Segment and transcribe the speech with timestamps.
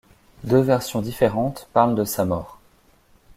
[0.45, 2.57] Deux versions différentes parlent de sa mort.